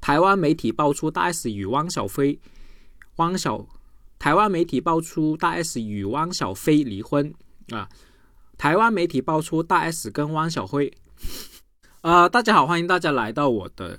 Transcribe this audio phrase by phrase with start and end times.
[0.00, 2.38] 台湾媒体爆出大 S 与汪小菲、
[3.16, 3.66] 汪小，
[4.18, 7.34] 台湾媒体爆出大 S 与汪小菲离婚
[7.70, 7.88] 啊。
[8.56, 10.92] 台湾媒体爆出大 S 跟汪小菲，
[12.02, 13.98] 啊， 大家好，欢迎大家来到我的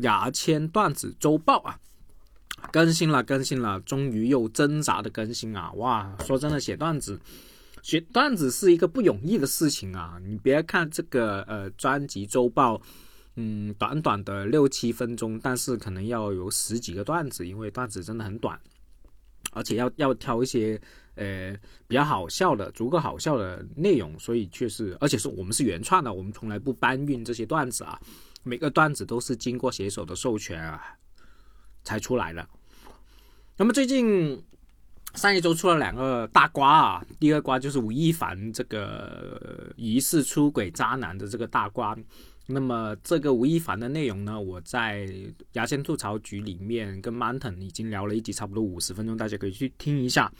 [0.00, 1.78] 牙签段子周报啊，
[2.72, 5.70] 更新了，更新了，终于又挣扎的更新啊！
[5.74, 7.20] 哇，说真的，写段子，
[7.82, 10.18] 写段子是一个不容易的事情啊！
[10.24, 12.80] 你别看这个呃专辑周报，
[13.40, 18.58] 嗯，短短的六七分钟，但是可能要有十几个段子，因为段子真的很短，
[19.52, 20.80] 而且要要挑一些。
[21.20, 21.52] 呃，
[21.88, 28.00] 比较好笑的，足够好笑的内容，所以确实，而且是我们是原创的，我们从来不搬运这些段子啊，
[28.44, 30.80] 每个段子都是经过写手的授权啊
[31.82, 32.48] 才出来的。
[33.56, 34.40] 那么最近
[35.14, 41.98] 上一周出了两个大瓜啊，第一个瓜就是吴亦凡这个疑似出轨渣男的这个大瓜。
[42.50, 45.06] 那么这个吴亦凡的内容呢，我在
[45.52, 50.32] 牙签吐槽局里面跟 Mountain 已经聊了一集，差不多五十分钟，大家可以去听一下。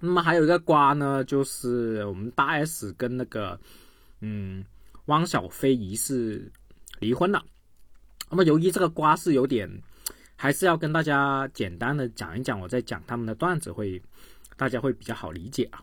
[0.00, 3.60] 那么还有一个瓜呢，就是我们大 S 跟那个
[4.20, 4.64] 嗯
[5.06, 6.50] 汪小菲疑似
[7.00, 7.44] 离婚了。
[8.30, 9.70] 那么由于这个瓜是有点，
[10.36, 14.00] 还是要跟大家简单的讲一讲，我在讲他们的段子会，
[14.56, 15.82] 大家会比较好理解啊。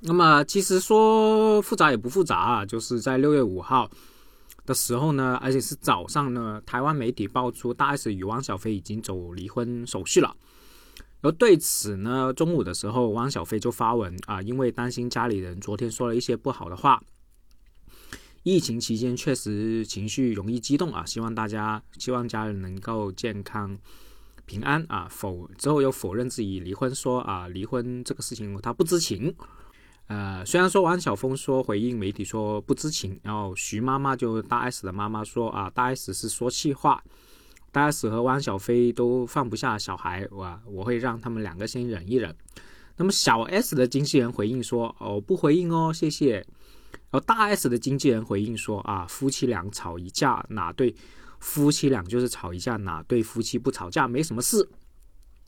[0.00, 3.90] 那么其实说复杂也不复杂啊，就是在六月五号
[4.64, 10.36] 的时候呢，而且是早上呢，台湾媒体爆出大 S 与汪小菲已经走离婚手续了。
[11.20, 17.02] 而对此呢，中午的时候，汪小菲就发文啊，因为担心家里人昨天说了一些不好的话，
[18.42, 23.78] 疫情期间确实情绪容易激动啊，希望大家希望家人能够健康
[24.44, 25.08] 平安啊。
[25.10, 29.34] 否之后又否认自己离婚，说啊离婚这个事情他不知情。
[30.06, 37.02] 呃，虽然说汪小峰说回应媒体说不知情，然后徐妈妈就大 S 的妈妈说啊大 S 是说气话。
[37.72, 40.60] 大 S 和汪小菲都放不下小孩，哇！
[40.64, 42.32] 我会让他们两个先忍一忍。
[42.96, 46.34] 那么小 S 的经纪人回应说：“哦，不回应哦，谢谢。”
[47.10, 50.94] 然后大 S 的经纪人回应说：“啊，夫妻俩吵一架，哪对
[51.40, 54.06] 夫妻俩就是吵一架，哪对夫妻不吵架？
[54.06, 54.68] 没什么事。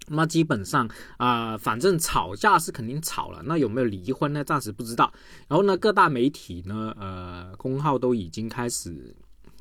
[0.09, 3.43] 那基本上啊，反正吵架是肯定吵了。
[3.45, 4.45] 那有没有离婚呢？
[4.45, 5.13] 暂时不知道。
[5.49, 9.15] 然后呢，各大媒体呢，呃，公号都已经开始。”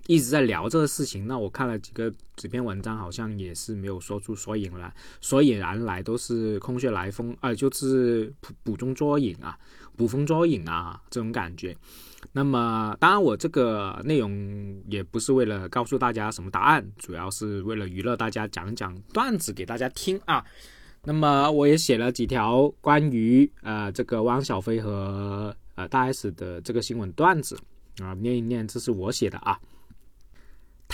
[0.07, 9.57] 一直在聊这个事情，那我看了几个几篇文章，好像也是没有说出所以然，所以然来都是空穴来风，呃，就是捕捕风捉影啊，
[9.97, 11.75] 捕风捉影啊，这种感觉。
[12.31, 20.43] 那么，当然我这个内容也不是为了告诉大家什么答案，主要是为了娱乐大家，讲讲段子给大家听啊。
[21.03, 27.57] 那么，我也写了几条关于呃这个汪小菲和呃大 S 的这个新闻段子
[28.01, 29.59] 啊，念一念，这是我写的啊。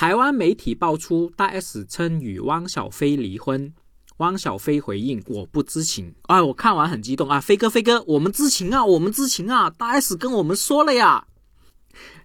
[0.01, 3.71] 台湾媒体爆出大 S 称与汪小菲离婚，
[4.17, 6.15] 汪小菲回应我不知情。
[6.23, 11.27] 啊，我看完很激动啊，飞哥飞哥，我们知情啊，我们知情啊，大 S 跟我们说了呀。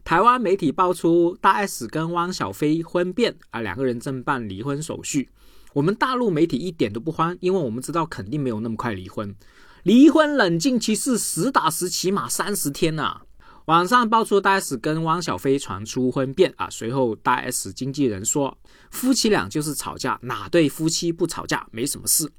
[0.04, 5.28] 台湾媒体爆出大 S 跟汪小菲婚变啊，两个人正办离婚手续。
[5.74, 9.36] 我们大陆媒体一点都不慌，因为我们知道肯定没有那么快离婚，
[9.82, 13.20] 离婚冷静期是实打实起码三十天呐。
[13.66, 18.56] 网上爆出大 S 跟汪小菲传出婚变啊，随后大 S 经纪人说，
[18.92, 21.66] 夫妻俩就是吵架，哪对夫妻不吵架？
[21.72, 22.30] 没什么事。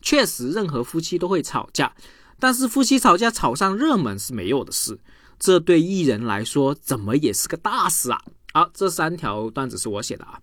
[0.00, 1.92] 确实，任何夫妻都会吵架，
[2.38, 4.96] 但是夫妻吵架吵上热门是没有的事，
[5.36, 8.22] 这对艺人来说怎么也是个大事啊！
[8.52, 10.40] 好，这三条段子是我写的啊。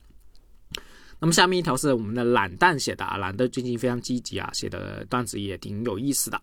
[1.22, 6.42] 那么下面一条是我们的懒蛋写的啊，懒蛋最近非常积极啊，写的段子也挺有意思的。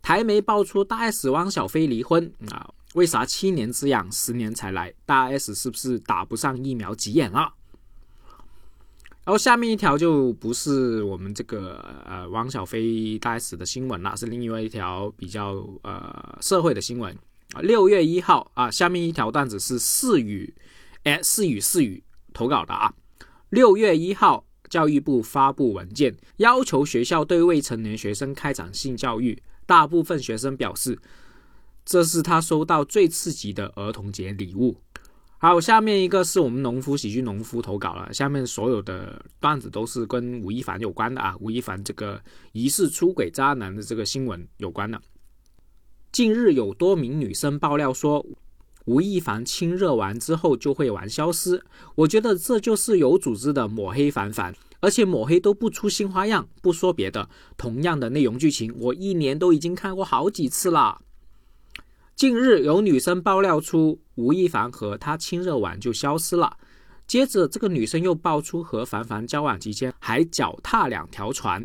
[0.00, 2.70] 台媒爆出大 S 汪小菲离婚啊。
[2.94, 4.92] 为啥七年之痒十年才来？
[5.04, 7.52] 大 S 是不是打不上疫苗急眼了？
[9.24, 17.14] 然后下面一条就不是我们这个呃汪小菲大 S 的新闻了，是另外一条比较呃社会的新闻
[17.52, 17.60] 啊。
[17.60, 20.54] 六月一号啊，下面一条段子是四语
[21.02, 22.94] 哎四语四语投稿的啊。
[23.50, 30.98] 六月一号，教育部发布文件，要求学校对未成年学生开展性教育，大部分学生表示。
[31.88, 34.76] 这是他收到最刺激的儿童节礼物。
[35.38, 38.12] 好，下面一个是我们农夫喜剧农夫投稿了。
[38.12, 42.20] 下面所有的段子都是跟吴亦凡有关的啊，吴亦凡这个
[42.52, 45.00] 疑似出轨渣男的这个新闻有关的。
[46.12, 48.26] 近日有多名女生爆料说，
[48.84, 51.64] 吴亦凡亲热完之后就会玩消失。
[51.94, 56.46] 我觉得这就是有组织的抹黑凡凡，而且抹黑都不出新花样。
[56.60, 61.00] 不说别的，同样的内容剧情，我一年都已经看过好几次了。
[62.18, 66.58] 近日有女生爆料出吴亦凡和他亲热完就消失了，
[67.06, 71.64] 接着，这个女生又爆出和凡凡交往期间还脚踏两条船，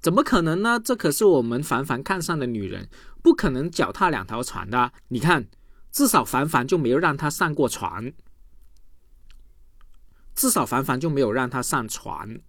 [0.00, 0.80] 怎么可能呢？
[0.82, 2.88] 这可是我们凡凡看上的女人，
[3.22, 4.90] 不可能脚踏两条船的。
[5.08, 5.46] 你看，
[5.90, 8.14] 至少凡凡就没有让她上过船，
[10.34, 12.40] 至少凡凡就没有让她上船。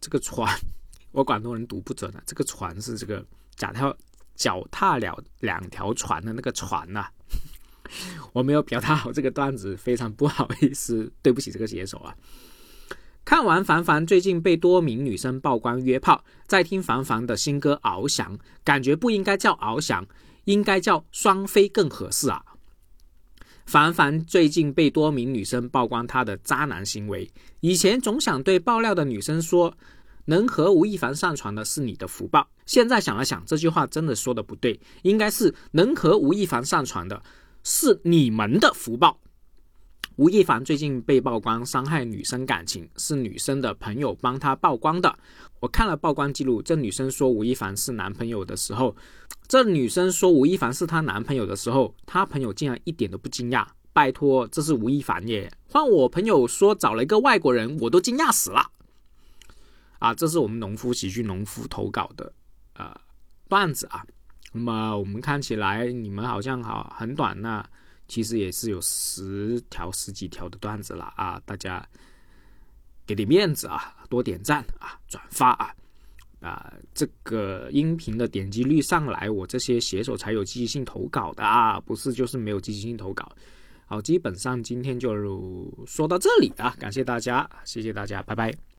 [0.00, 0.58] 这个船，
[1.12, 2.22] 我广东人读不准啊。
[2.24, 3.22] 这个船是这个
[3.56, 3.94] 脚踏
[4.40, 7.06] 脚踏了两条船的那个船呐。
[8.32, 12.14] 我没有表达好这个段子，非常不好意思，对不起这个写手啊。
[13.22, 20.06] 看完凡凡最近被多名女生曝光约炮，再听凡凡的新歌《翱翔》，感觉不应该叫翱翔，
[20.44, 22.42] 应该叫双飞更合适啊。
[23.66, 29.76] 凡凡最近被多名女生曝光他的渣男行为，以前总想对爆料的女生说，
[30.30, 37.20] 能和吴亦凡上床的是你的福报，现在想了想，这句话真的说的不对，应该是能和吴亦凡上床的。
[37.64, 39.18] 是你们的福报。
[40.14, 45.18] 吴亦凡最近被曝光伤害女生感情，是女生的朋友帮他曝光的。
[45.58, 48.94] 我看了曝光记录，这女生说吴亦凡是男朋友的时候，
[49.48, 53.66] 这女生说吴亦凡是她男朋友的时候，她朋友竟然一点都不惊讶。
[53.92, 55.50] 拜托，这是吴亦凡耶！
[55.68, 58.70] 换我朋友说找了一个外国人，我都惊讶死了。
[60.00, 62.32] 啊，这是我们农夫喜剧农夫投稿的
[62.74, 62.92] 呃
[63.48, 64.04] 段子啊。
[64.52, 67.64] 那么我们看起来你们好像好很短，那
[68.08, 71.40] 其实也是有十条十几条的段子了啊！
[71.46, 71.88] 大家
[73.06, 75.72] 给点面子啊，多点赞啊，转发啊
[76.40, 76.72] 啊！
[76.92, 83.30] 这个音频的点击率上来，我这些写手才有积极性投稿的啊，不是就是没有积极性投稿。
[83.86, 85.14] 好，基本上今天就
[85.86, 88.52] 说到这里啊，感谢大家，谢谢大家，拜拜。